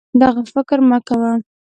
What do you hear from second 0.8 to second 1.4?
مه کوه